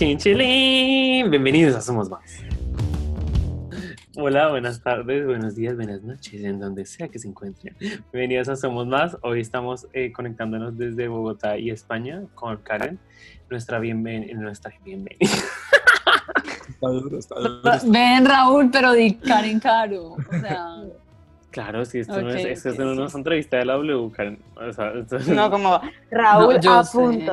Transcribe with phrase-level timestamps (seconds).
[0.00, 1.30] Chinchilín.
[1.30, 2.22] Bienvenidos a Somos Más.
[4.16, 7.76] Hola, buenas tardes, buenos días, buenas noches, en donde sea que se encuentren.
[8.10, 9.18] Bienvenidos a Somos Más.
[9.20, 12.98] Hoy estamos eh, conectándonos desde Bogotá y España con Karen,
[13.50, 14.32] nuestra bienvenida.
[14.40, 15.18] Nuestra bienvenida.
[16.70, 17.60] Está duro, está duro.
[17.88, 20.12] Ven, Raúl, pero di Karen Caro.
[20.12, 20.76] O sea,
[21.50, 23.02] Claro, sí, esto, no es, esto no es sí.
[23.02, 24.38] una entrevista de la W, Karen.
[24.56, 25.78] O sea, esto es- No, como
[26.10, 27.32] Raúl no, a punto.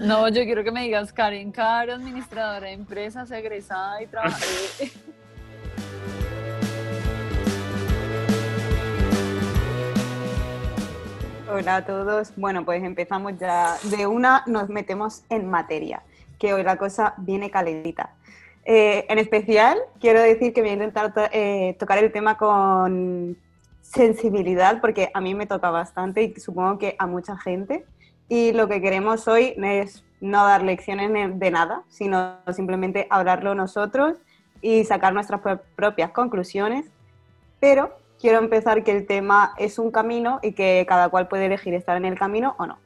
[0.00, 4.38] No, yo quiero que me digas Karen Caro, administradora de empresas, egresada y trabaja.
[4.80, 4.90] eh,
[11.52, 12.32] Hola a todos.
[12.36, 16.02] Bueno, pues empezamos ya de una, nos metemos en materia,
[16.38, 18.14] que hoy la cosa viene calentita.
[18.64, 23.36] Eh, en especial, quiero decir que voy a intentar eh, tocar el tema con
[23.82, 27.84] sensibilidad, porque a mí me toca bastante y supongo que a mucha gente.
[28.30, 33.54] Y lo que queremos hoy es no dar lecciones ne- de nada, sino simplemente hablarlo
[33.56, 34.16] nosotros
[34.62, 36.86] y sacar nuestras pro- propias conclusiones.
[37.58, 41.74] Pero quiero empezar que el tema es un camino y que cada cual puede elegir
[41.74, 42.78] estar en el camino o no.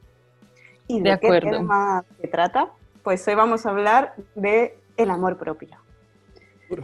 [0.87, 1.51] ¿Y de, De qué acuerdo.
[1.51, 2.69] tema se trata?
[3.03, 5.77] Pues hoy vamos a hablar de el amor propio.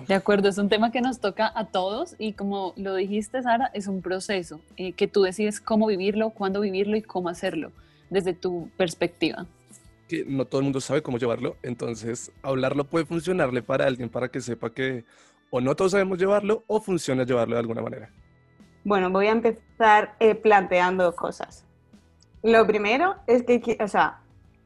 [0.08, 3.72] De acuerdo, es un tema que nos toca a todos y como lo dijiste, Sara,
[3.74, 7.72] es un proceso eh, que tú decides cómo vivirlo, cuándo vivirlo y cómo hacerlo
[8.12, 9.48] desde tu perspectiva.
[10.08, 14.28] Que no todo el mundo sabe cómo llevarlo, entonces hablarlo puede funcionarle para alguien para
[14.28, 15.06] que sepa que
[15.50, 18.10] o no todos sabemos llevarlo o funciona llevarlo de alguna manera.
[18.84, 21.66] Bueno, voy a empezar eh, planteando cosas.
[22.44, 24.20] Lo primero es que, o sea,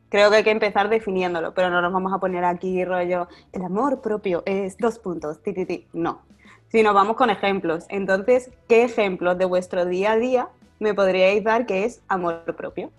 [0.10, 3.64] creo que hay que empezar definiéndolo, pero no nos vamos a poner aquí rollo, el
[3.64, 5.88] amor propio es dos puntos, ti, ti, ti.
[5.94, 6.22] No,
[6.70, 7.86] sino vamos con ejemplos.
[7.90, 12.92] Entonces, ¿qué ejemplos de vuestro día a día me podríais dar que es amor propio?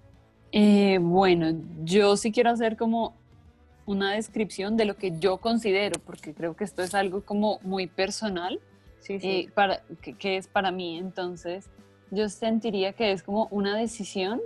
[0.53, 3.15] Eh, bueno, yo sí quiero hacer como
[3.85, 7.87] una descripción de lo que yo considero, porque creo que esto es algo como muy
[7.87, 8.61] personal,
[9.01, 10.99] Sí, eh, para, que, que es para mí.
[10.99, 11.71] Entonces,
[12.11, 14.41] yo sentiría que es como una decisión,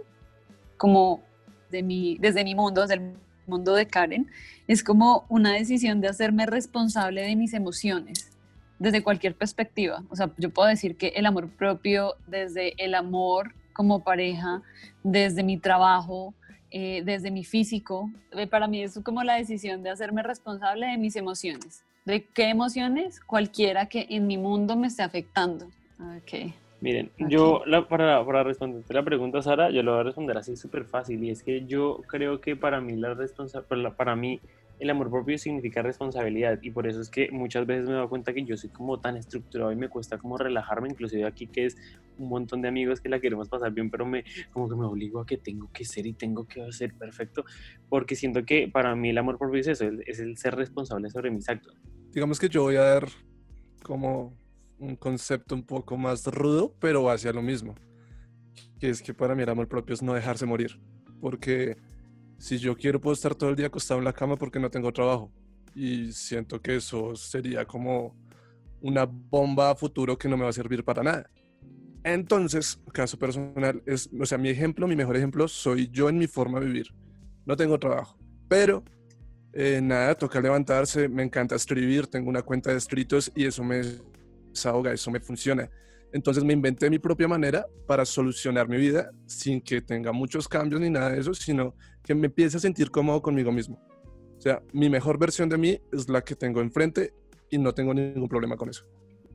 [0.76, 1.22] como
[1.70, 3.14] de mi, desde mi mundo, desde el
[3.46, 4.30] mundo de Karen,
[4.66, 8.30] es como una decisión de hacerme responsable de mis emociones,
[8.78, 10.02] desde cualquier perspectiva.
[10.10, 14.60] O sea, yo puedo decir que el amor propio, desde el amor como pareja,
[15.02, 16.34] desde mi trabajo,
[16.70, 20.98] eh, desde mi físico, eh, para mí es como la decisión de hacerme responsable de
[20.98, 21.82] mis emociones.
[22.04, 23.20] ¿De qué emociones?
[23.20, 25.64] Cualquiera que en mi mundo me esté afectando.
[25.98, 26.52] Ok.
[26.82, 27.28] Miren, Ok.
[27.30, 30.84] yo la- para, para responderte la pregunta, Sara, yo lo voy a responder así súper
[30.84, 31.24] fácil.
[31.24, 34.40] Y es que yo creo que para mí, la responsa- para para mí
[34.80, 36.58] el amor propio significa responsabilidad.
[36.62, 39.16] Y por eso es que muchas veces me doy cuenta que yo soy como tan
[39.16, 40.88] estructurado y me cuesta como relajarme.
[40.88, 41.76] Inclusive aquí que es
[42.18, 45.20] un montón de amigos que la queremos pasar bien, pero me como que me obligo
[45.20, 47.44] a que tengo que ser y tengo que hacer perfecto.
[47.88, 51.30] Porque siento que para mí el amor propio es eso, es- el ser responsable sobre
[51.30, 51.74] mis actos.
[52.12, 53.08] Digamos que yo voy a dar
[53.82, 54.36] como
[54.78, 57.74] un concepto un poco más rudo, pero hacia lo mismo.
[58.78, 60.80] Que es que para mí el amor propio es no dejarse morir.
[61.20, 61.76] Porque
[62.40, 64.90] si yo quiero puedo estar todo el día acostado en la cama porque no tengo
[64.92, 65.30] trabajo.
[65.74, 68.16] Y siento que eso sería como
[68.80, 71.30] una bomba a futuro que no me va a servir para nada.
[72.02, 76.26] Entonces, caso personal, es, o sea, mi ejemplo, mi mejor ejemplo, soy yo en mi
[76.26, 76.86] forma de vivir.
[77.44, 78.18] No tengo trabajo,
[78.48, 78.82] pero
[79.52, 83.82] eh, nada, toca levantarse, me encanta escribir, tengo una cuenta de escritos y eso me
[84.48, 85.68] desahoga, eso me funciona.
[86.12, 90.80] Entonces me inventé mi propia manera para solucionar mi vida sin que tenga muchos cambios
[90.80, 93.80] ni nada de eso, sino que me empiece a sentir cómodo conmigo mismo.
[94.36, 97.12] O sea, mi mejor versión de mí es la que tengo enfrente
[97.50, 98.84] y no tengo ningún problema con eso.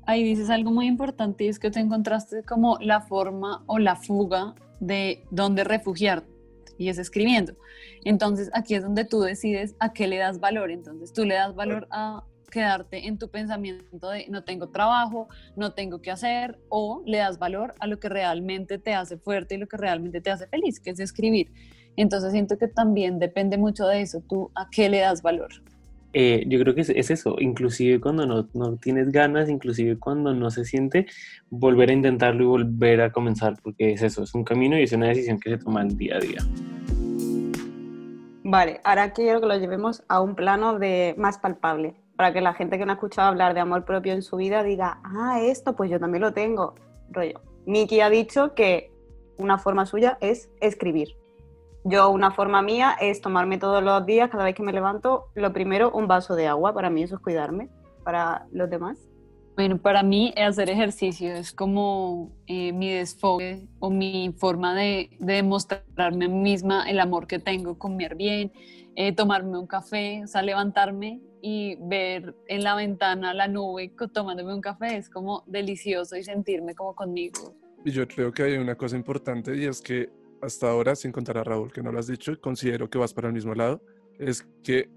[0.07, 3.95] Ahí dices algo muy importante y es que te encontraste como la forma o la
[3.95, 6.29] fuga de dónde refugiarte
[6.77, 7.55] y es escribiendo.
[8.03, 10.71] Entonces aquí es donde tú decides a qué le das valor.
[10.71, 12.23] Entonces tú le das valor a
[12.55, 15.27] quedarte en tu pensamiento de no tengo trabajo,
[15.57, 19.55] no tengo que hacer, o le das valor a lo que realmente te hace fuerte
[19.55, 21.51] y lo que realmente te hace feliz, que es escribir.
[21.97, 25.49] Entonces siento que también depende mucho de eso, tú a qué le das valor.
[26.13, 30.33] Eh, yo creo que es, es eso, inclusive cuando no, no tienes ganas, inclusive cuando
[30.33, 31.07] no se siente,
[31.49, 34.93] volver a intentarlo y volver a comenzar, porque es eso, es un camino y es
[34.93, 36.39] una decisión que se toma el día a día.
[38.45, 42.53] Vale, ahora quiero que lo llevemos a un plano de más palpable, para que la
[42.53, 45.75] gente que no ha escuchado hablar de amor propio en su vida diga, ah, esto
[45.75, 46.75] pues yo también lo tengo.
[47.09, 47.41] Rollo.
[47.65, 48.91] Miki ha dicho que
[49.37, 51.17] una forma suya es escribir.
[51.83, 55.53] Yo una forma mía es tomarme todos los días, cada vez que me levanto, lo
[55.53, 57.69] primero un vaso de agua, para mí eso es cuidarme,
[58.03, 58.97] para los demás.
[59.55, 66.25] Bueno, para mí hacer ejercicio es como eh, mi desfogue o mi forma de, demostrarme
[66.25, 68.51] a mí misma el amor que tengo, comer bien,
[68.95, 74.53] eh, tomarme un café, o sea, levantarme y ver en la ventana la nube tomándome
[74.53, 77.55] un café es como delicioso y sentirme como conmigo.
[77.85, 80.09] Y yo creo que hay una cosa importante y es que
[80.41, 83.29] hasta ahora, sin contar a Raúl, que no lo has dicho, considero que vas para
[83.29, 83.81] el mismo lado,
[84.19, 84.89] es que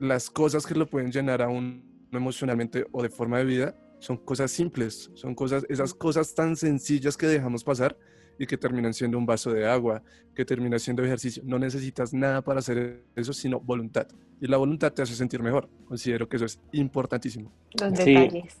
[0.00, 4.16] las cosas que lo pueden llenar a uno emocionalmente o de forma de vida son
[4.16, 7.96] cosas simples, son cosas, esas cosas tan sencillas que dejamos pasar
[8.36, 10.02] y que terminan siendo un vaso de agua,
[10.34, 11.40] que termina siendo ejercicio.
[11.46, 14.08] No necesitas nada para hacer eso, sino voluntad.
[14.40, 15.68] Y la voluntad te hace sentir mejor.
[15.86, 17.52] Considero que eso es importantísimo.
[17.80, 18.56] Los detalles.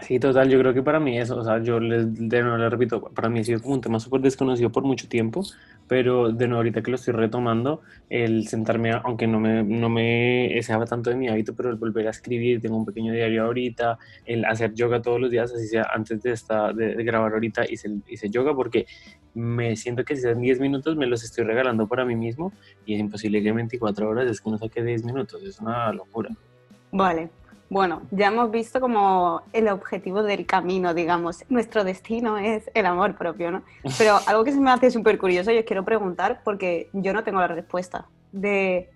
[0.00, 2.70] Sí, total, yo creo que para mí eso, o sea, yo les, de nuevo les
[2.70, 5.44] repito, para mí ha sido como un tema súper desconocido por mucho tiempo,
[5.86, 10.58] pero de nuevo ahorita que lo estoy retomando, el sentarme, aunque no me, no me
[10.62, 13.98] sea tanto de mi hábito, pero el volver a escribir, tengo un pequeño diario ahorita,
[14.24, 17.90] el hacer yoga todos los días, así sea antes de, esta, de, grabar ahorita, hice,
[18.08, 18.86] hice yoga porque
[19.34, 22.52] me siento que si son 10 minutos me los estoy regalando para mí mismo
[22.86, 25.92] y es imposible que en 24 horas es que no saque 10 minutos, es una
[25.92, 26.30] locura.
[26.92, 27.30] Vale,
[27.72, 33.16] bueno, ya hemos visto como el objetivo del camino, digamos, nuestro destino es el amor
[33.16, 33.62] propio, ¿no?
[33.96, 37.24] Pero algo que se me hace súper curioso y os quiero preguntar, porque yo no
[37.24, 38.90] tengo la respuesta, de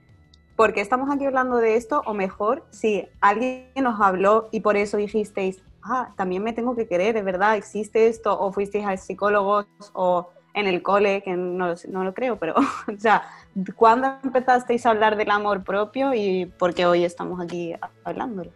[0.57, 4.77] por qué estamos aquí hablando de esto, o mejor, si alguien nos habló y por
[4.77, 8.99] eso dijisteis, ah, también me tengo que querer, es verdad, existe esto, o fuisteis al
[8.99, 9.65] psicólogo
[9.95, 12.55] o en el cole, que no, no lo creo, pero,
[12.95, 13.23] o sea,
[13.75, 17.75] ¿cuándo empezasteis a hablar del amor propio y por qué hoy estamos aquí
[18.05, 18.51] hablándolo?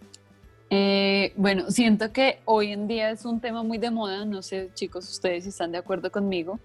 [0.72, 4.70] Eh, bueno, siento que hoy en día es un tema muy de moda, no sé
[4.74, 6.60] chicos, ustedes están de acuerdo conmigo,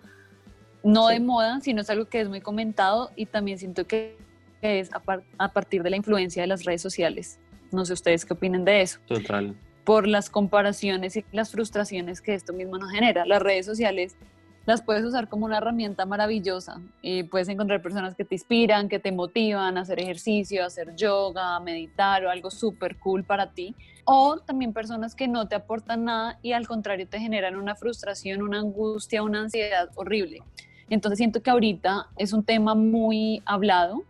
[0.84, 4.16] no de moda, sino es algo que es muy comentado y también siento que
[4.62, 7.40] es a, partir de la influencia de las redes sociales.
[7.72, 9.00] No sé ustedes qué opinen de eso.
[9.07, 9.56] Total.
[9.84, 13.25] Por las comparaciones y las frustraciones que esto mismo nos genera.
[13.25, 14.16] Las redes sociales
[14.65, 19.00] las puedes usar como una herramienta maravillosa y puedes encontrar personas que te inspiran, que
[19.00, 23.51] te motivan a hacer ejercicio, a hacer yoga, a meditar o algo súper cool para
[23.51, 23.75] ti.
[24.06, 28.41] O también personas que no te aportan nada y al contrario te generan una frustración,
[28.41, 30.41] una angustia, una ansiedad horrible.
[30.89, 34.03] Entonces siento que ahorita es un tema muy hablado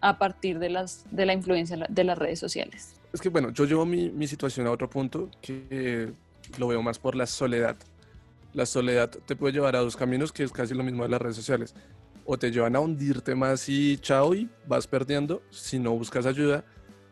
[0.00, 2.94] a partir de, las, de la influencia de las redes sociales.
[3.12, 6.12] Es que bueno, yo llevo mi, mi situación a otro punto que
[6.58, 7.76] lo veo más por la soledad
[8.54, 11.20] la soledad te puede llevar a dos caminos, que es casi lo mismo de las
[11.20, 11.74] redes sociales.
[12.24, 16.64] O te llevan a hundirte más y chao y vas perdiendo si no buscas ayuda.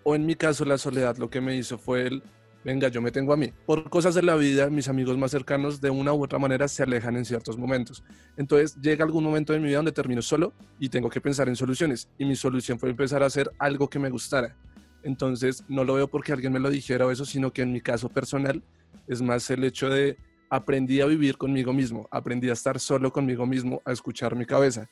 [0.05, 2.23] O en mi caso la soledad lo que me hizo fue el,
[2.65, 3.53] venga, yo me tengo a mí.
[3.67, 6.85] Por cosas de la vida, mis amigos más cercanos de una u otra manera se
[6.85, 8.05] alejan en ciertos momentos.
[8.37, 11.57] Entonces llega algún momento de mi vida donde termino solo y tengo que pensar en
[11.57, 12.09] soluciones.
[12.19, 14.57] Y mi solución fue empezar a hacer algo que me gustara.
[15.03, 17.81] Entonces no lo veo porque alguien me lo dijera o eso, sino que en mi
[17.81, 18.63] caso personal
[19.09, 20.17] es más el hecho de
[20.53, 24.87] aprendí a vivir conmigo mismo, aprendí a estar solo conmigo mismo, a escuchar mi cabeza.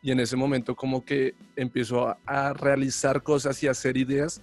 [0.00, 4.40] Y en ese momento como que empiezo a, realizar cosas y a hacer ideas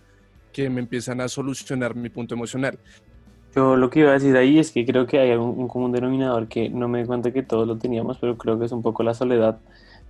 [0.54, 2.78] que me empiezan a solucionar mi punto emocional.
[3.56, 5.92] Yo lo que iba a decir ahí es que creo que hay un, un común
[5.92, 8.84] denominador que no me di cuenta que todos lo teníamos, pero creo que es un
[8.84, 9.60] poco la soledad.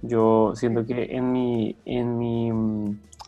[0.01, 2.51] Yo siento que en mi, en mi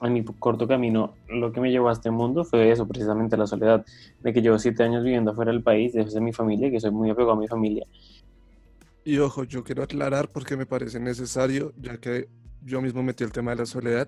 [0.02, 3.48] en mi corto camino, lo que me llevó a este mundo fue eso, precisamente la
[3.48, 3.86] soledad,
[4.22, 7.10] de que llevo siete años viviendo fuera del país, desde mi familia, que soy muy
[7.10, 7.86] apegado a mi familia.
[9.04, 12.30] Y ojo, yo quiero aclarar porque me parece necesario, ya que
[12.64, 14.08] yo mismo metí el tema de la soledad,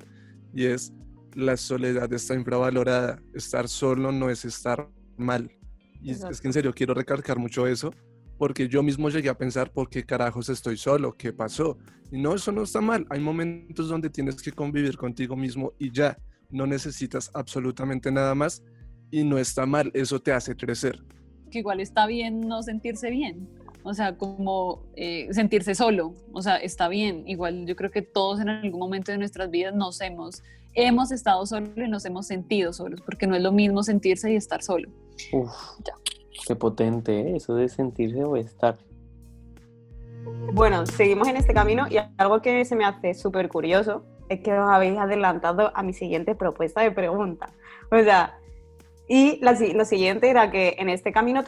[0.53, 0.94] y es,
[1.34, 5.51] la soledad está infravalorada, estar solo no es estar mal.
[6.01, 7.94] Y es que en serio quiero recalcar mucho eso,
[8.38, 11.16] porque yo mismo llegué a pensar, ¿por qué carajos estoy solo?
[11.16, 11.78] ¿Qué pasó?
[12.12, 13.06] Y no, eso no está mal.
[13.10, 16.18] Hay momentos donde tienes que convivir contigo mismo y ya,
[16.50, 18.63] no necesitas absolutamente nada más
[19.12, 21.04] y no está mal, eso te hace crecer.
[21.52, 23.48] Que igual está bien no sentirse bien,
[23.84, 27.28] o sea, como eh, sentirse solo, o sea, está bien.
[27.28, 30.42] Igual yo creo que todos en algún momento de nuestras vidas nos hemos,
[30.74, 34.36] hemos estado solos y nos hemos sentido solos, porque no es lo mismo sentirse y
[34.36, 34.90] estar solo.
[35.32, 35.52] Uf.
[35.86, 35.94] Ya.
[36.48, 37.36] Qué potente, ¿eh?
[37.38, 38.78] eso de sentirse o estar.
[40.54, 44.54] Bueno, seguimos en este camino y algo que se me hace súper curioso es que
[44.54, 47.50] os habéis adelantado a mi siguiente propuesta de pregunta.
[47.92, 48.38] O sea,
[49.08, 51.44] y lo siguiente era que en este camino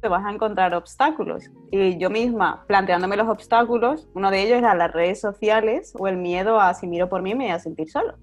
[0.00, 1.50] te vas a encontrar obstáculos.
[1.70, 6.16] Y yo misma, planteándome los obstáculos, uno de ellos era las redes sociales o el
[6.16, 8.14] miedo a si miro por mí me voy a sentir solo.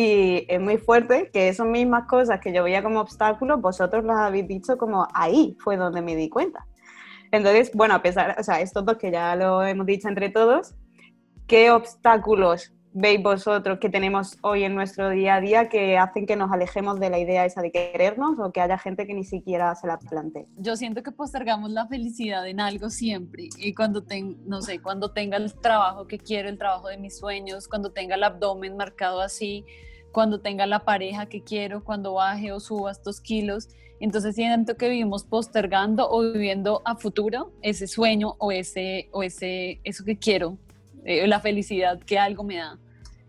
[0.00, 4.18] Y es muy fuerte que esas mismas cosas que yo veía como obstáculos, vosotros las
[4.18, 6.64] habéis dicho como ahí fue donde me di cuenta.
[7.32, 10.76] Entonces, bueno, a pesar, o sea, estos dos que ya lo hemos dicho entre todos,
[11.48, 16.36] ¿qué obstáculos veis vosotros que tenemos hoy en nuestro día a día que hacen que
[16.36, 19.74] nos alejemos de la idea esa de querernos o que haya gente que ni siquiera
[19.74, 20.46] se la plantee?
[20.58, 25.10] Yo siento que postergamos la felicidad en algo siempre y cuando ten, no sé, cuando
[25.10, 29.20] tenga el trabajo que quiero, el trabajo de mis sueños, cuando tenga el abdomen marcado
[29.20, 29.66] así,
[30.12, 33.68] cuando tenga la pareja que quiero, cuando baje o suba estos kilos,
[34.00, 39.80] entonces siento que vivimos postergando o viviendo a futuro ese sueño o ese o ese
[39.82, 40.56] eso que quiero
[41.04, 42.78] eh, la felicidad que algo me da.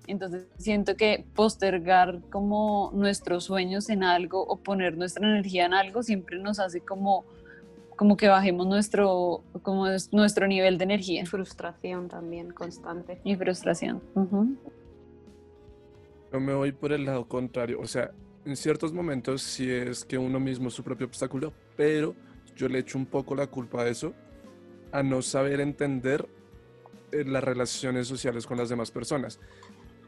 [0.06, 6.02] Entonces siento que postergar como nuestros sueños en algo o poner nuestra energía en algo
[6.02, 7.26] siempre nos hace como,
[7.96, 11.26] como que bajemos nuestro, como nuestro nivel de energía.
[11.28, 13.22] Frustración también constante.
[13.24, 14.02] Y frustración.
[16.32, 17.80] Yo me voy por el lado contrario.
[17.80, 18.12] O sea,
[18.46, 22.16] en ciertos momentos sí es que uno mismo es su propio obstáculo, pero
[22.56, 24.14] yo le echo un poco la culpa a eso,
[24.92, 26.28] a no saber entender
[27.12, 29.40] las relaciones sociales con las demás personas.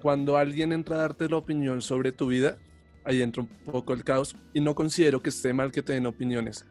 [0.01, 2.57] Cuando alguien entra a darte la opinión sobre tu vida,
[3.03, 6.05] ahí entra un poco el caos y no considero que esté mal que te den
[6.05, 6.65] opiniones.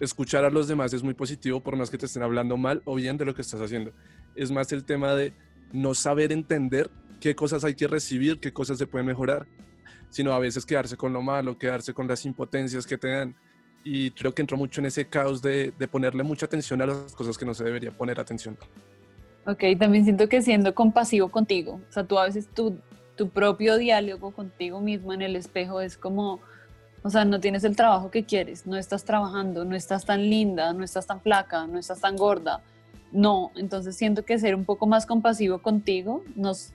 [0.00, 2.94] Escuchar a los demás es muy positivo por más que te estén hablando mal o
[2.94, 3.92] bien de lo que estás haciendo.
[4.34, 5.32] Es más el tema de
[5.72, 9.46] no saber entender qué cosas hay que recibir, qué cosas se pueden mejorar,
[10.10, 13.34] sino a veces quedarse con lo malo, quedarse con las impotencias que te dan.
[13.84, 17.14] Y creo que entro mucho en ese caos de, de ponerle mucha atención a las
[17.14, 18.56] cosas que no se debería poner atención.
[19.46, 22.80] Ok, también siento que siendo compasivo contigo, o sea, tú a veces tu,
[23.14, 26.40] tu propio diálogo contigo mismo en el espejo es como,
[27.02, 30.72] o sea, no tienes el trabajo que quieres, no estás trabajando, no estás tan linda,
[30.72, 32.60] no estás tan flaca, no estás tan gorda.
[33.12, 36.72] No, entonces siento que ser un poco más compasivo contigo nos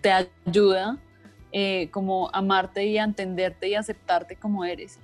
[0.00, 0.98] te ayuda
[1.52, 4.98] eh, como amarte y a entenderte y aceptarte como eres.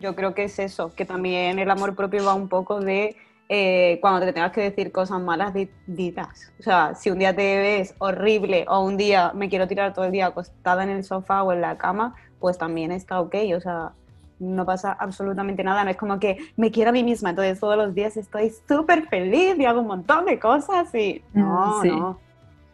[0.00, 3.16] Yo creo que es eso, que también el amor propio va un poco de
[3.48, 5.54] eh, cuando te tengas que decir cosas malas,
[5.86, 6.52] ditas.
[6.60, 10.04] O sea, si un día te ves horrible o un día me quiero tirar todo
[10.04, 13.34] el día acostada en el sofá o en la cama, pues también está ok.
[13.56, 13.92] O sea,
[14.38, 15.82] no pasa absolutamente nada.
[15.82, 19.08] No es como que me quiero a mí misma, entonces todos los días estoy súper
[19.08, 22.18] feliz y hago un montón de cosas y no, mm, no.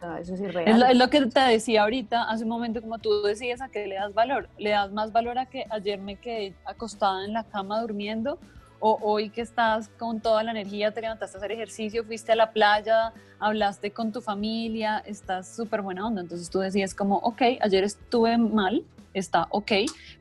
[0.05, 0.83] Sea, eso es irreal.
[0.89, 3.95] Es lo, que te decía ahorita, hace un momento, como tú decías, a qué le
[3.95, 4.49] das valor.
[4.57, 8.37] Le das más valor a que ayer me quedé acostada en la cama durmiendo
[8.79, 12.35] o hoy que estás con toda la energía, te levantaste a hacer ejercicio, fuiste a
[12.35, 16.21] la playa, hablaste con tu familia, estás súper buena onda.
[16.21, 18.83] Entonces tú decías como, ok, ayer estuve mal,
[19.13, 19.71] está ok,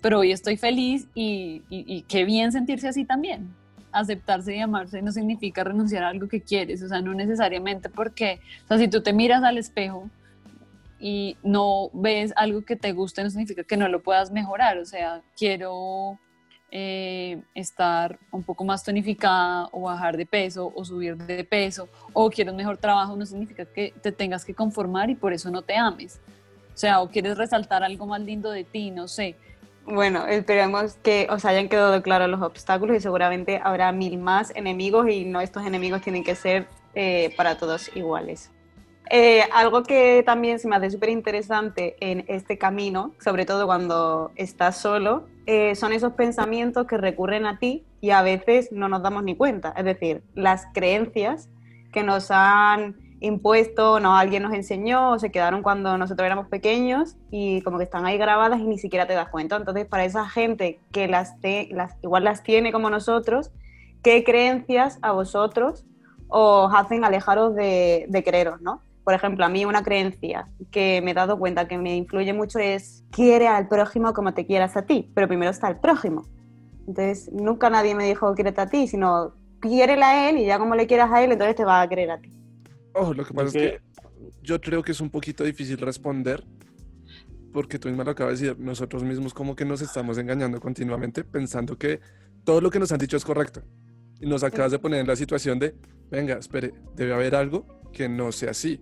[0.00, 3.54] pero hoy estoy feliz y, y, qué bien sentirse así también.
[3.94, 8.40] Aceptarse y amarse no significa renunciar a algo que quieres, o sea, no necesariamente porque,
[8.64, 10.10] o sea, si tú te miras al espejo
[10.98, 14.84] y no ves algo que te guste, no significa que no lo puedas mejorar, o
[14.84, 16.18] sea, quiero
[16.76, 22.28] eh, estar un poco más tonificada o bajar de peso o subir de peso o
[22.30, 25.62] quieres un mejor trabajo, no significa que te tengas que conformar y por eso no
[25.62, 26.20] te ames.
[26.74, 29.36] O sea, o quieres resaltar algo más lindo de ti, no sé.
[29.86, 35.10] Bueno, esperemos que os hayan quedado claros los obstáculos y seguramente habrá mil más enemigos
[35.10, 38.50] y no estos enemigos tienen que ser eh, para todos iguales.
[39.10, 44.32] Eh, algo que también se me hace súper interesante en este camino, sobre todo cuando
[44.36, 49.02] estás solo, eh, son esos pensamientos que recurren a ti y a veces no nos
[49.02, 49.74] damos ni cuenta.
[49.76, 51.50] Es decir, las creencias
[51.92, 57.16] que nos han impuesto, no alguien nos enseñó o se quedaron cuando nosotros éramos pequeños
[57.30, 59.56] y como que están ahí grabadas y ni siquiera te das cuenta.
[59.56, 61.34] Entonces, para esa gente que las,
[61.70, 63.50] las igual las tiene como nosotros,
[64.02, 65.84] ¿qué creencias a vosotros
[66.28, 68.82] os hacen alejaros de, de quereros, no?
[69.04, 72.58] Por ejemplo, a mí una creencia que me he dado cuenta que me influye mucho
[72.58, 76.22] es quiere al prójimo como te quieras a ti, pero primero está el prójimo.
[76.86, 80.74] Entonces, nunca nadie me dijo quiere a ti, sino quiérela a él y ya como
[80.74, 82.30] le quieras a él, entonces te va a querer a ti.
[82.94, 83.80] Oh, lo que pasa es que
[84.42, 86.44] yo creo que es un poquito difícil responder
[87.52, 91.22] porque tú misma lo acabas de decir, nosotros mismos como que nos estamos engañando continuamente
[91.22, 92.00] pensando que
[92.42, 93.62] todo lo que nos han dicho es correcto.
[94.20, 95.76] Y nos acabas de poner en la situación de,
[96.10, 98.80] venga, espere, debe haber algo que no sea así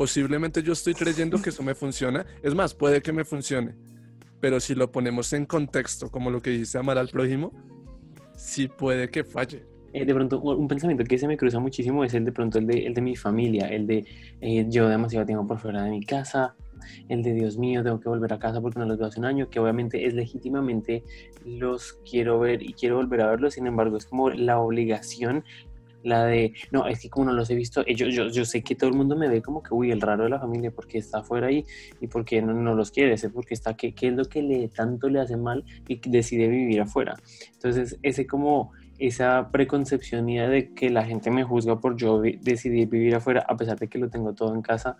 [0.00, 2.24] posiblemente yo estoy creyendo que eso me funciona.
[2.42, 3.76] Es más, puede que me funcione.
[4.40, 7.52] Pero si lo ponemos en contexto, como lo que dice amar al prójimo,
[8.34, 9.66] sí puede que falle.
[9.92, 12.66] Eh, de pronto, un pensamiento que se me cruza muchísimo es el de pronto el
[12.66, 14.04] de, el de mi familia, el de
[14.40, 16.54] eh, yo demasiado tiempo por fuera de mi casa,
[17.08, 19.26] el de Dios mío, tengo que volver a casa porque no los veo hace un
[19.26, 21.04] año, que obviamente es legítimamente
[21.44, 25.44] los quiero ver y quiero volver a verlos, sin embargo es como la obligación
[26.02, 28.74] la de, no, es que como no los he visto, yo, yo, yo sé que
[28.74, 31.18] todo el mundo me ve como que, uy, el raro de la familia, porque está
[31.18, 31.64] afuera ahí
[32.00, 34.68] y porque no, no los quiere, sé porque está, ¿qué, qué es lo que le
[34.68, 37.16] tanto le hace mal y decide vivir afuera.
[37.52, 42.88] Entonces, ese como esa preconcepción mía de que la gente me juzga por yo decidir
[42.88, 44.96] vivir afuera, a pesar de que lo tengo todo en casa,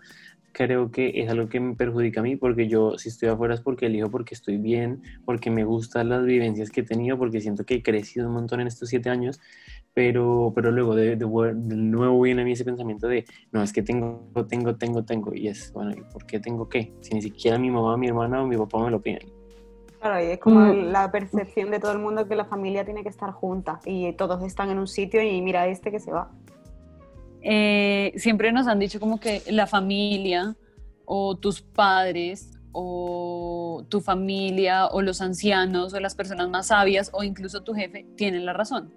[0.51, 3.61] creo que es algo que me perjudica a mí, porque yo si estoy afuera es
[3.61, 7.65] porque elijo, porque estoy bien, porque me gustan las vivencias que he tenido, porque siento
[7.65, 9.39] que he crecido un montón en estos siete años,
[9.93, 13.81] pero, pero luego de, de, nuevo viene a mí ese pensamiento de, no, es que
[13.83, 16.93] tengo, tengo, tengo, tengo, y es, bueno, ¿y por qué tengo qué?
[17.01, 19.40] Si ni siquiera mi mamá, mi hermana o mi papá me lo piden.
[20.01, 20.91] Claro, y es como mm.
[20.91, 24.43] la percepción de todo el mundo que la familia tiene que estar junta y todos
[24.43, 26.31] están en un sitio y mira este que se va.
[27.43, 30.55] Eh, siempre nos han dicho como que la familia
[31.05, 37.23] o tus padres o tu familia o los ancianos o las personas más sabias o
[37.23, 38.91] incluso tu jefe tienen la razón.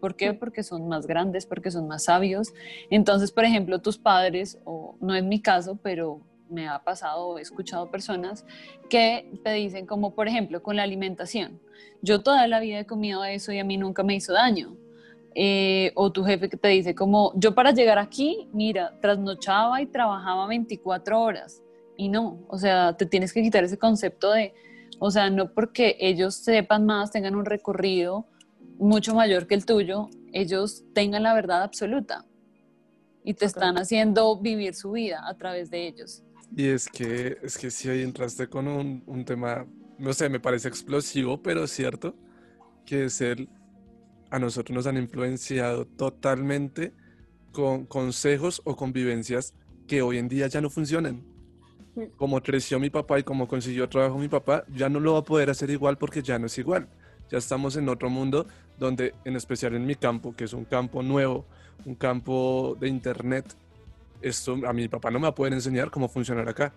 [0.00, 0.32] ¿Por qué?
[0.32, 2.52] Porque son más grandes, porque son más sabios.
[2.90, 7.42] Entonces, por ejemplo, tus padres, o no es mi caso, pero me ha pasado, he
[7.42, 8.44] escuchado personas
[8.88, 11.60] que te dicen como, por ejemplo, con la alimentación.
[12.02, 14.76] Yo toda la vida he comido eso y a mí nunca me hizo daño.
[15.34, 19.86] Eh, o tu jefe que te dice como, yo para llegar aquí, mira, trasnochaba y
[19.86, 21.62] trabajaba 24 horas.
[21.96, 24.54] Y no, o sea, te tienes que quitar ese concepto de,
[24.98, 28.26] o sea, no porque ellos sepan más, tengan un recorrido
[28.78, 32.24] mucho mayor que el tuyo, ellos tengan la verdad absoluta
[33.24, 36.22] y te están haciendo vivir su vida a través de ellos.
[36.56, 39.66] Y es que, es que si ahí entraste con un, un tema,
[39.98, 42.14] no sé, me parece explosivo, pero cierto,
[42.84, 43.48] que es el
[44.30, 46.92] a nosotros nos han influenciado totalmente
[47.52, 49.54] con consejos o convivencias
[49.86, 51.24] que hoy en día ya no funcionan.
[52.16, 55.24] Como creció mi papá y como consiguió trabajo mi papá, ya no lo va a
[55.24, 56.88] poder hacer igual porque ya no es igual.
[57.30, 58.46] Ya estamos en otro mundo
[58.78, 61.46] donde, en especial en mi campo, que es un campo nuevo,
[61.84, 63.56] un campo de internet,
[64.22, 66.72] esto a mi papá no me va a poder enseñar cómo funcionar acá.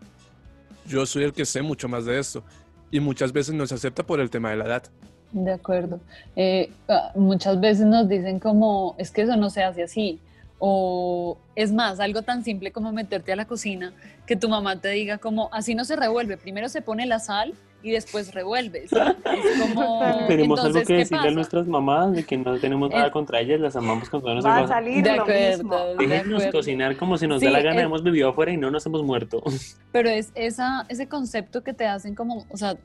[0.86, 2.44] Yo soy el que sé mucho más de esto
[2.90, 4.84] y muchas veces no se acepta por el tema de la edad.
[5.32, 6.00] De acuerdo.
[6.36, 10.20] Eh, ah, muchas veces nos dicen como, es que eso no se hace así.
[10.60, 13.94] O es más, algo tan simple como meterte a la cocina,
[14.28, 17.54] que tu mamá te diga como, así no se revuelve, primero se pone la sal
[17.84, 18.92] y después revuelves.
[18.92, 23.40] Es como, tenemos algo que decirle a nuestras mamás de que no tenemos nada contra
[23.40, 27.18] ellas, las amamos con todas nuestras Va a salir de lo acuerdo, Déjenos cocinar como
[27.18, 29.44] si nos da la gana, hemos vivido afuera y no nos hemos muerto.
[29.92, 32.78] Pero es esa, ese concepto que te hacen como, o sea,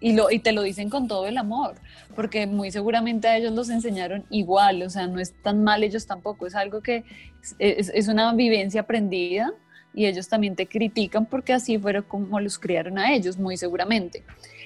[0.00, 1.74] y, lo, y te lo dicen con todo el amor,
[2.16, 6.06] porque muy seguramente a ellos los enseñaron igual, o sea, no es tan mal ellos
[6.06, 7.04] tampoco, es algo que
[7.58, 9.52] es, es una vivencia aprendida
[9.94, 14.24] y ellos también te critican porque así fueron como los criaron a ellos, muy seguramente.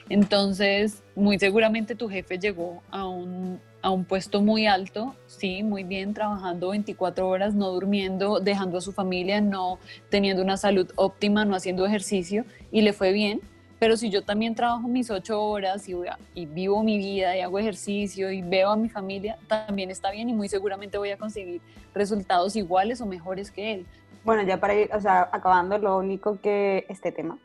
[0.09, 5.83] Entonces, muy seguramente tu jefe llegó a un, a un puesto muy alto, sí, muy
[5.83, 11.45] bien, trabajando 24 horas, no durmiendo, dejando a su familia, no teniendo una salud óptima,
[11.45, 13.41] no haciendo ejercicio y le fue bien
[13.79, 15.95] pero si yo también trabajo mis ocho horas y,
[16.35, 20.31] y, vivo mi vida y hago ejercicio y veo a mi familia, también está bien
[20.31, 21.61] y muy seguramente voy a conseguir
[21.95, 23.87] resultados iguales o mejores que él.
[24.27, 27.39] Bueno, ya para ir, o sea, acabando, lo único que este tema,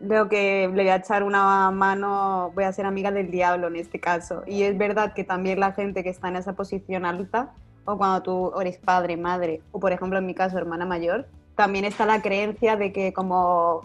[0.00, 3.76] veo que le voy a echar una mano, voy a ser amiga del diablo en
[3.76, 4.42] este caso.
[4.46, 7.52] Y es verdad que también la gente que está en esa posición alta,
[7.84, 11.84] o cuando tú eres padre, madre, o por ejemplo en mi caso hermana mayor, también
[11.84, 13.82] está la creencia de que como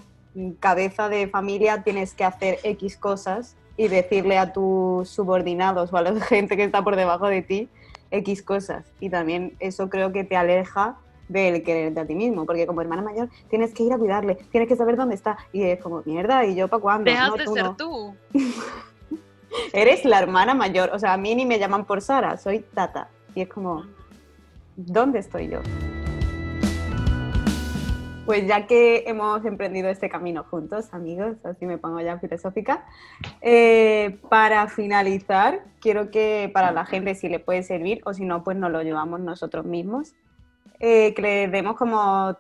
[0.62, 6.01] cabeza de familia tienes que hacer X cosas y decirle a tus subordinados o a
[6.01, 7.67] la gente que está por debajo de ti
[8.10, 8.86] X cosas.
[9.01, 10.95] Y también eso creo que te aleja
[11.27, 14.69] del quererte a ti mismo, porque como hermana mayor tienes que ir a cuidarle, tienes
[14.69, 15.37] que saber dónde está.
[15.51, 17.11] Y es como, mierda, ¿y yo para cuándo?
[17.11, 18.15] Dejas de ser tú.
[19.73, 23.09] Eres la hermana mayor, o sea, a mí ni me llaman por Sara, soy Tata.
[23.35, 23.83] Y es como,
[24.75, 25.61] ¿dónde estoy yo?
[28.25, 32.83] Pues ya que hemos emprendido este camino juntos, amigos, así me pongo ya filosófica,
[33.39, 38.43] eh, para finalizar, quiero que para la gente si le puede servir o si no,
[38.43, 40.13] pues nos lo llevamos nosotros mismos,
[40.80, 42.38] eh, que le demos como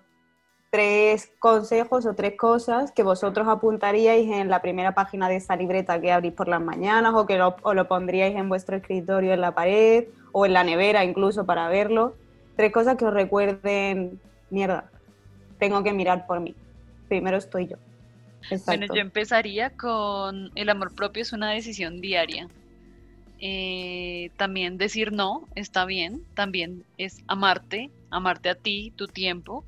[0.69, 5.99] tres consejos o tres cosas que vosotros apuntaríais en la primera página de esa libreta
[6.01, 9.41] que abrís por las mañanas o que lo, o lo pondríais en vuestro escritorio en
[9.41, 12.15] la pared o en la nevera incluso para verlo.
[12.55, 14.89] Tres cosas que os recuerden, mierda,
[15.59, 16.55] tengo que mirar por mí.
[17.07, 17.77] Primero estoy yo.
[18.65, 22.47] Bueno, yo empezaría con el amor propio es una decisión diaria.
[23.39, 29.65] Eh, también decir no está bien, también es amarte, amarte a ti, tu tiempo.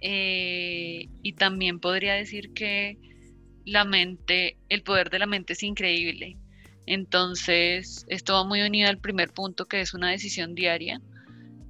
[0.00, 2.98] Eh, y también podría decir que
[3.64, 6.36] la mente, el poder de la mente es increíble.
[6.86, 11.00] Entonces, esto va muy unido al primer punto que es una decisión diaria.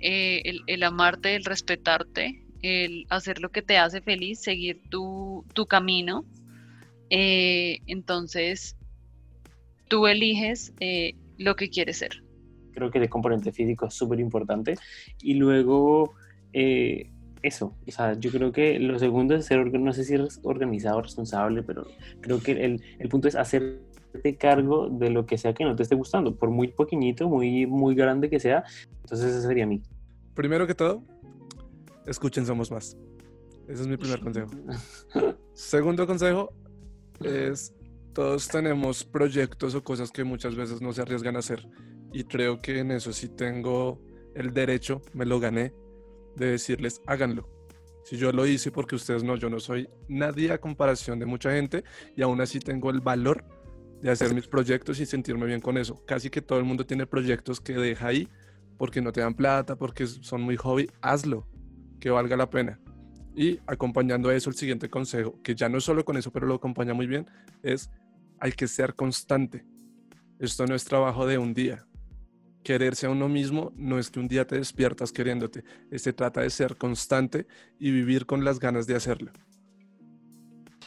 [0.01, 6.25] Eh, el, amarte, el respetarte, el hacer lo que te hace feliz, seguir tu, camino.
[7.11, 8.77] Eh, entonces,
[9.89, 10.73] tú eliges
[11.37, 12.23] lo que quieres ser.
[12.73, 14.77] Creo que ese componente físico es súper importante.
[15.23, 16.15] Y luego,
[16.53, 17.11] eh,
[17.43, 21.03] eso, o sea, yo creo que lo segundo es ser, no sé si eres organizado,
[21.03, 21.87] responsable, pero
[22.21, 25.83] creo que el, el punto es hacerte cargo de lo que sea que no te
[25.83, 28.65] esté gustando, por muy pequeñito, muy, muy grande que sea.
[29.03, 29.83] Entonces ese sería mí.
[30.35, 31.03] Primero que todo,
[32.07, 32.97] escuchen Somos Más.
[33.69, 34.51] Ese es mi primer consejo.
[35.55, 36.53] Segundo consejo
[37.21, 37.75] es,
[38.13, 41.67] todos tenemos proyectos o cosas que muchas veces no se arriesgan a hacer.
[42.13, 44.01] Y creo que en eso sí tengo
[44.35, 45.75] el derecho, me lo gané,
[46.37, 47.49] de decirles, háganlo.
[48.05, 51.53] Si yo lo hice porque ustedes no, yo no soy nadie a comparación de mucha
[51.53, 51.85] gente
[52.17, 53.45] y aún así tengo el valor
[54.01, 56.05] de hacer mis proyectos y sentirme bien con eso.
[56.05, 58.29] Casi que todo el mundo tiene proyectos que deja ahí
[58.77, 60.91] porque no te dan plata, porque son muy hobby.
[61.01, 61.47] Hazlo,
[62.01, 62.81] que valga la pena.
[63.35, 66.47] Y acompañando a eso, el siguiente consejo, que ya no es solo con eso, pero
[66.47, 67.27] lo acompaña muy bien,
[67.63, 67.91] es
[68.41, 69.65] hay que ser constante.
[70.41, 71.87] Esto no es trabajo de un día.
[72.63, 75.65] Quererse a uno mismo no es que un día te despiertas queriéndote.
[75.97, 77.47] Se trata de ser constante
[77.79, 79.33] y vivir con las ganas de hacerlo.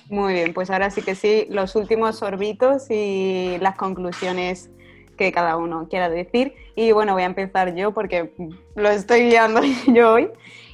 [0.10, 4.70] Muy bien, pues ahora sí que sí, los últimos sorbitos y las conclusiones
[5.18, 6.54] que cada uno quiera decir.
[6.76, 8.34] Y bueno, voy a empezar yo porque
[8.76, 9.62] lo estoy guiando
[9.94, 10.30] yo hoy.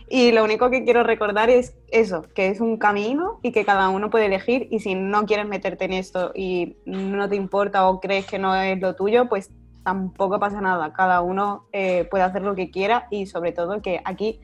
[0.09, 3.87] Y lo único que quiero recordar es eso, que es un camino y que cada
[3.87, 8.01] uno puede elegir y si no quieres meterte en esto y no te importa o
[8.01, 9.51] crees que no es lo tuyo, pues
[9.83, 10.93] tampoco pasa nada.
[10.93, 14.39] Cada uno eh, puede hacer lo que quiera y sobre todo que aquí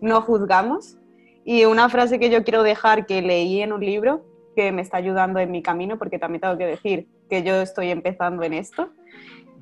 [0.00, 0.96] no juzgamos.
[1.44, 4.24] Y una frase que yo quiero dejar que leí en un libro
[4.54, 7.90] que me está ayudando en mi camino, porque también tengo que decir que yo estoy
[7.90, 8.90] empezando en esto,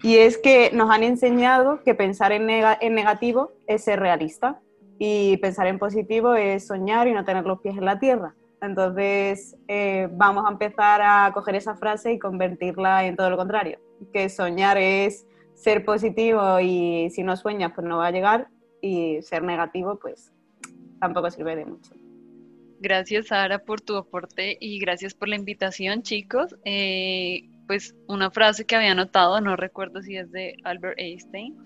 [0.02, 4.60] y es que nos han enseñado que pensar en, negativo es ser realista
[4.98, 8.34] y pensar en positivo es soñar y no tener los pies en la tierra.
[8.62, 13.78] Entonces, eh, vamos a empezar a coger esa frase y convertirla en todo lo contrario,
[14.12, 18.48] que soñar es ser positivo y si no sueñas, pues no va a llegar,
[18.80, 20.32] y ser negativo, pues
[21.00, 21.94] tampoco sirve de mucho.
[22.80, 26.56] Gracias, Sara, por tu aporte y gracias por la invitación, chicos.
[26.64, 31.56] Eh, pues una frase que había anotado, no recuerdo si es de Albert Einstein,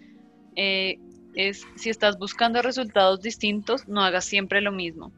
[0.57, 0.99] eh,
[1.35, 5.13] es si estás buscando resultados distintos, no hagas siempre lo mismo.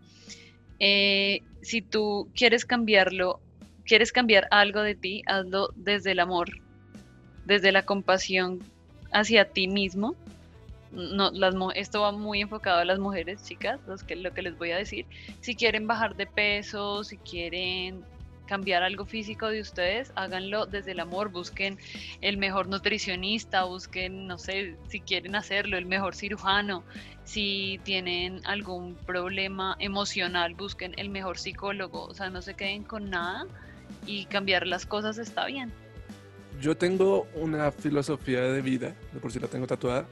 [0.78, 3.40] Eh, si tú quieres cambiarlo,
[3.84, 6.50] quieres cambiar algo de ti, hazlo desde el amor,
[7.46, 8.60] desde la compasión
[9.12, 10.14] hacia ti mismo.
[11.74, 15.06] Esto va muy enfocado a las mujeres, chicas, lo que les voy a decir.
[15.40, 18.04] Si quieren bajar de peso, si quieren
[18.46, 21.78] cambiar algo físico de ustedes, háganlo desde el amor, busquen
[22.20, 26.84] el mejor nutricionista, busquen, no sé, si quieren hacerlo, el mejor cirujano,
[27.24, 33.10] si tienen algún problema emocional, busquen el mejor psicólogo, o sea, no se queden con
[33.10, 33.46] nada
[34.06, 35.72] y cambiar las cosas está bien.
[36.60, 40.06] Yo tengo una filosofía de vida, de por si la tengo tatuada,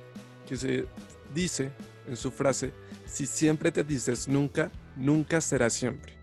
[0.47, 0.87] que se
[1.35, 1.71] dice
[2.07, 2.73] en su frase,
[3.07, 6.15] si siempre te dices nunca, nunca será siempre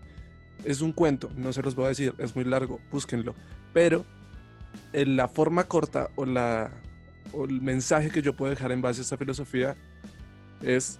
[0.64, 3.34] es un cuento, no se los voy a decir, es muy largo, búsquenlo.
[3.72, 4.04] Pero
[4.92, 6.70] en la forma corta o, la,
[7.32, 9.76] o el mensaje que yo puedo dejar en base a esta filosofía
[10.62, 10.98] es,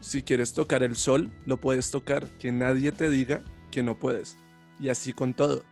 [0.00, 4.36] si quieres tocar el sol, lo puedes tocar, que nadie te diga que no puedes.
[4.80, 5.64] Y así con todo.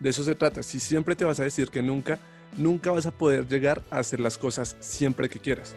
[0.00, 0.62] De eso se trata.
[0.62, 2.18] Si siempre te vas a decir que nunca,
[2.56, 5.76] nunca vas a poder llegar a hacer las cosas siempre que quieras.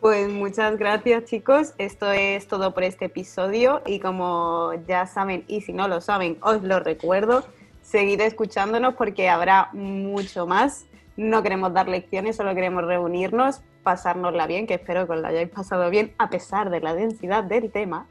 [0.00, 5.60] Pues muchas gracias chicos, esto es todo por este episodio y como ya saben y
[5.60, 7.44] si no lo saben os lo recuerdo,
[7.82, 10.86] seguid escuchándonos porque habrá mucho más.
[11.16, 15.48] No queremos dar lecciones, solo queremos reunirnos, pasárnosla bien, que espero que os la hayáis
[15.48, 18.06] pasado bien a pesar de la densidad del tema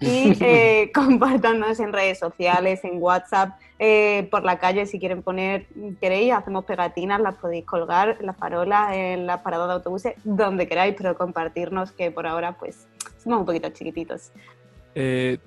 [0.00, 0.92] y eh,
[1.78, 5.66] en redes sociales, en WhatsApp, eh, por la calle si quieren poner,
[6.00, 10.94] queréis, hacemos pegatinas, las podéis colgar, las farolas, en la parada de autobuses, donde queráis,
[10.96, 12.86] pero compartirnos que por ahora pues
[13.22, 14.32] somos un poquito chiquititos.
[14.94, 15.38] Eh,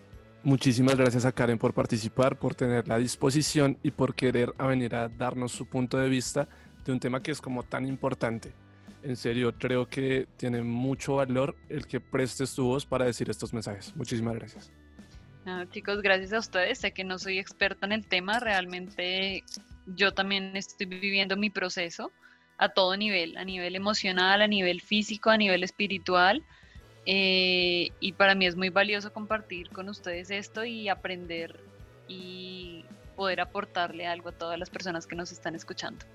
[0.43, 5.07] muchísimas gracias a Karen por participar, por tener la disposición y por querer venir a
[5.07, 6.47] darnos su punto de vista
[6.86, 8.53] de un tema que es como tan importante
[9.08, 13.54] en serio, creo que tiene mucho valor el que prestes tu voz para decir estos
[13.54, 13.96] mensajes.
[13.96, 14.70] Muchísimas gracias.
[15.72, 16.80] chicos, gracias a ustedes.
[16.80, 19.46] Sé que no soy experta en el tema, realmente
[19.86, 22.12] yo también estoy viviendo mi proceso
[22.58, 26.43] a todo nivel, a nivel emocional, a nivel físico, a nivel espiritual.
[27.06, 31.58] Eh, y para mí es muy valioso compartir con ustedes esto y aprender
[32.10, 32.84] y
[33.15, 36.06] poder aportarle algo a todas las personas que nos están escuchando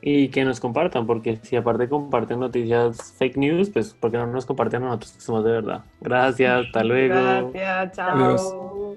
[0.00, 4.46] y que nos compartan, porque si aparte comparten noticias fake news, pues porque no nos
[4.46, 5.84] comparten a nosotros que somos de verdad.
[6.00, 7.52] Gracias, hasta luego.
[7.52, 8.96] Gracias, chao.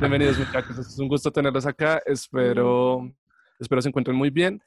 [0.00, 2.00] Bienvenidos muchachos, es un gusto tenerlos acá.
[2.06, 3.10] Espero,
[3.58, 4.62] espero se encuentren muy bien.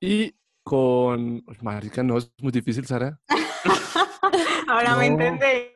[0.00, 1.44] Y con...
[1.60, 3.16] Marica, no, es muy difícil, Sara.
[4.68, 5.66] Ahora me entendéis.